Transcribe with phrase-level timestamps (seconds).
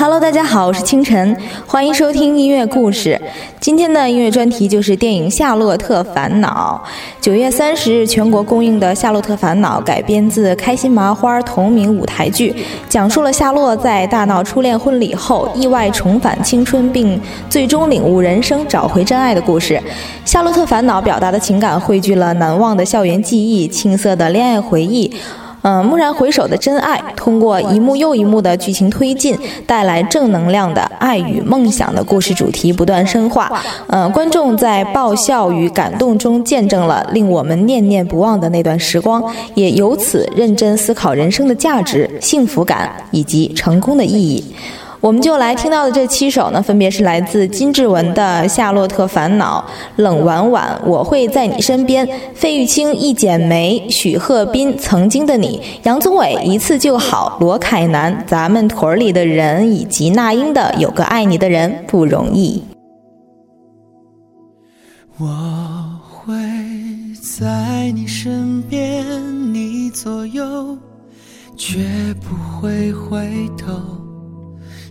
[0.00, 1.36] Hello，大家好，我是清晨，
[1.66, 3.20] 欢迎收听音乐故事。
[3.60, 6.82] 今天的音乐专题就是电影《夏洛特烦恼》。
[7.20, 12.56] 九月三十日全国公映的《夏洛特烦恼》改编自开心麻花同名舞台剧，
[12.88, 19.74] 讲述了夏洛在大闹初恋婚礼后，意外重返青春，并最终领悟人生、找回真爱的故事。
[20.24, 25.12] 《夏洛特烦恼》表达的情感汇聚了难忘的校园记忆、青涩的恋爱回忆。
[25.62, 33.62] 嗯，蓦然回首的真爱，通过一幕又一幕的剧情推进，带来正能量的爱与梦想的故事主题不断深化。
[33.88, 39.22] 嗯，观众在爆笑与感动中见证了令我们念念不忘的那段时光，
[39.54, 44.42] 也由此认真思考人生的价值、幸福感以及成功的意义。
[45.00, 49.64] 我们就来听到的这七首呢，分别是来自金志文的《夏洛特烦恼》、
[50.02, 62.62] 冷婉婉、我会在你身边、费玉清《一剪梅》、许鹤斌《曾经的你》、杨宗纬《一次就好》、罗凯南《咱们屯里的人》，以及那英的《有个爱你的人不容易》。
[65.18, 65.26] 我
[66.10, 66.34] 会
[67.38, 69.02] 在你身边，
[69.54, 70.76] 你左右，
[71.56, 71.78] 绝
[72.20, 73.72] 不会回头。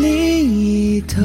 [0.00, 1.20] 另一头，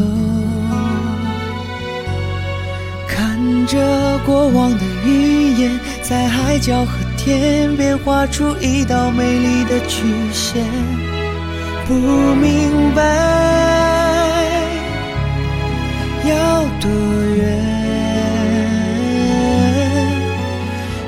[3.07, 10.03] 看着过往的云烟，在海角和天边画出一道美丽的曲
[10.33, 10.65] 线。
[11.87, 13.01] 不明白
[16.27, 16.89] 要多
[17.37, 17.43] 远，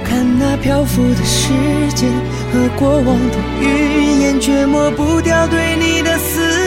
[0.06, 1.50] 看那漂浮的时
[1.95, 2.09] 间
[2.53, 6.66] 和过往的云烟，却抹不掉对你的思念。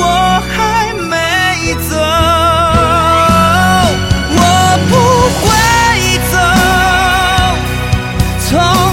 [0.00, 0.02] 我
[0.54, 0.56] 还
[1.10, 1.14] 没
[1.88, 1.90] 走，
[4.38, 4.42] 我
[4.88, 4.92] 不
[5.42, 5.46] 会
[6.30, 6.34] 走。
[8.48, 8.50] 从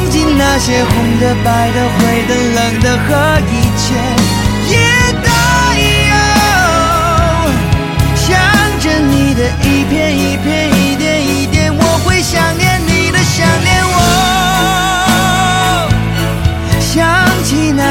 [0.10, 3.08] 今那些红的、白的、灰的、冷的和
[3.52, 3.86] 一切，
[4.74, 4.76] 也
[5.22, 5.30] 都
[6.10, 6.14] 有。
[8.16, 8.26] 想
[8.80, 12.65] 着你的一片一片、一点一点，我会想念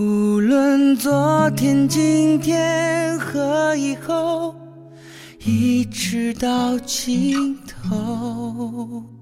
[0.00, 4.54] 无论昨天、今天和以后。
[5.44, 9.19] 一直到尽头。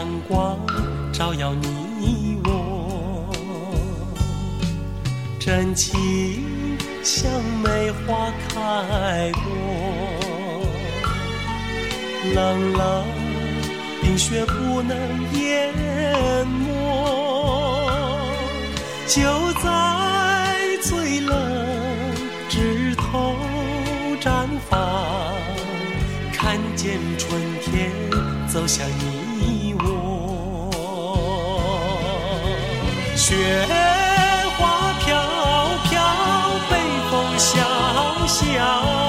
[0.00, 0.58] 阳光
[1.12, 3.28] 照耀你我
[5.38, 5.94] 真情
[7.02, 7.30] 像
[7.62, 9.42] 梅花开过
[12.34, 13.04] 冷冷
[14.00, 14.96] 冰雪不能
[15.34, 15.74] 淹
[16.46, 16.70] 没。
[19.06, 19.20] 就
[19.62, 21.36] 在最冷
[22.48, 23.34] 枝头
[24.18, 24.80] 绽放
[26.32, 27.90] 看见春天
[28.48, 29.29] 走向你。
[33.30, 33.36] 雪
[34.58, 35.16] 花飘
[35.84, 36.02] 飘
[36.68, 36.76] 北
[37.12, 38.99] 风萧萧。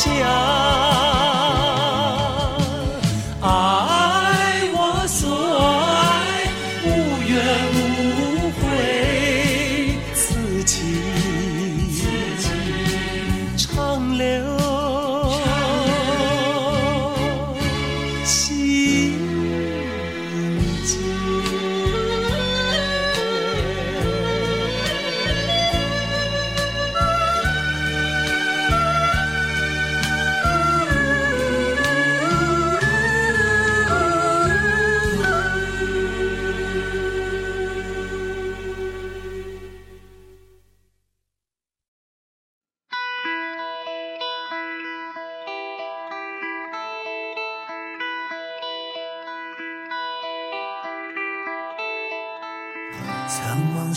[0.00, 0.47] 夕阳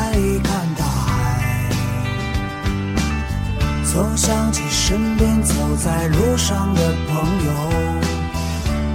[0.00, 1.68] 看一看大海，
[3.84, 7.52] 总想起身边走在路上的朋友，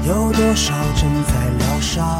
[0.08, 2.20] 有多少正在疗伤。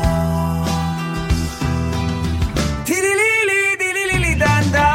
[2.86, 3.08] 滴滴滴
[3.48, 4.36] 滴滴滴滴
[4.72, 4.95] 滴。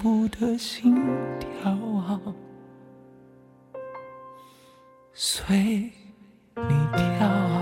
[0.00, 0.94] 全部的心
[1.38, 2.18] 跳啊，
[5.12, 5.92] 随
[6.56, 7.59] 你跳。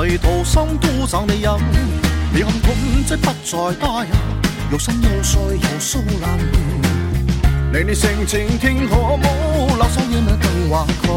[0.00, 1.52] 个屯里土生土长的人。
[2.32, 4.10] 你看屯仔不再大呀，
[4.70, 6.38] 又深又碎又疏冷。
[7.72, 11.14] 你你性情挺可冇，老少爷们更顽强。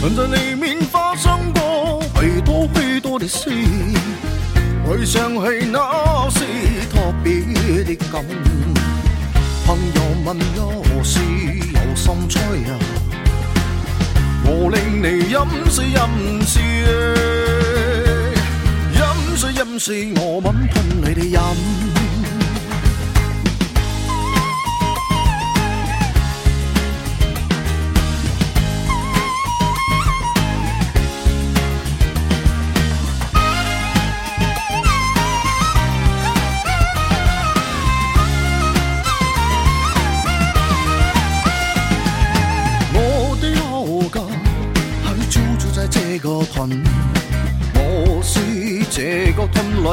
[0.00, 3.50] 屯在里面发生过许多许多的事。
[4.84, 6.40] 回想起那是
[6.90, 8.24] 特別的感，
[9.64, 10.81] 朋友問有
[15.02, 15.36] 你饮
[15.68, 16.60] 醉饮笑
[18.94, 19.92] 饮醉饮笑
[20.22, 22.01] 我饮干你的饮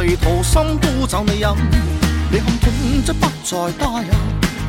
[0.09, 1.55] 个盾里土生土长的人，
[2.31, 4.07] 你看盾则不再打扰，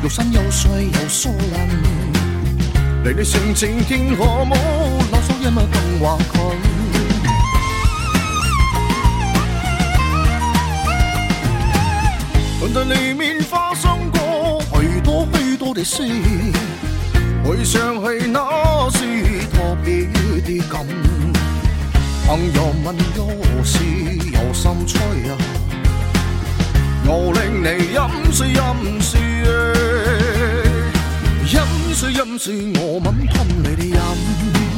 [0.03, 1.67] 肉身又碎又疏冷。
[3.03, 4.53] 离你性情天可无，
[5.11, 6.57] 啰嗦一么更话困。
[12.73, 16.03] 在里面发生过许多许多的事，
[17.43, 18.99] 回想起那是
[19.49, 20.07] 特别
[20.45, 20.87] 的感。
[22.31, 23.27] 朋友问有
[23.61, 23.83] 事
[24.31, 25.35] 有心吹呀，
[27.05, 27.99] 我令你饮
[28.31, 29.19] 水饮水，
[31.51, 31.59] 饮
[31.93, 34.70] 水饮水，我吻吞你的饮。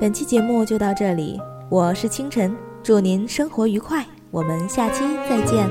[0.00, 5.68] 本期节目就到这里，我是清晨，祝您生活愉快，我们下期再见。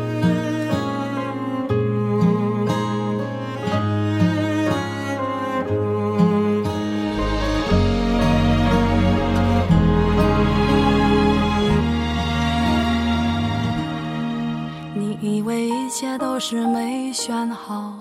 [14.93, 17.95] 你以为一切都是没选好，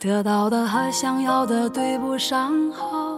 [0.00, 3.17] 得到的和想要的对不上号。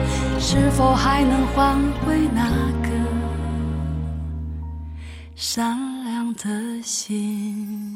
[0.53, 2.43] 是否还能换回那
[2.81, 2.89] 个
[5.33, 7.95] 善良的心？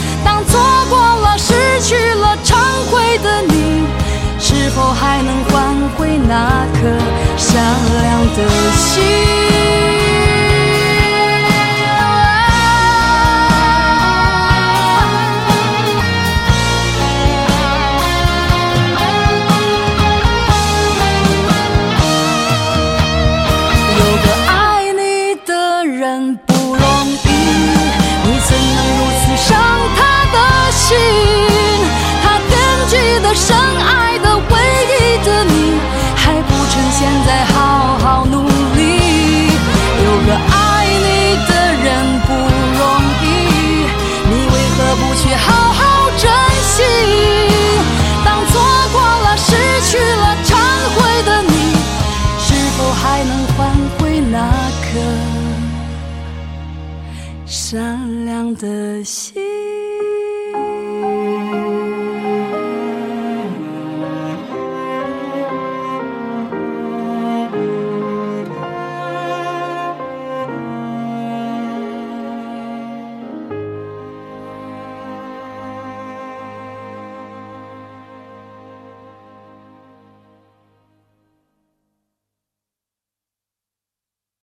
[1.37, 2.55] 失去了、忏
[2.89, 3.87] 悔的你，
[4.39, 6.79] 是否还能换回那颗
[7.37, 7.63] 善
[8.01, 8.37] 良的
[8.75, 9.60] 心？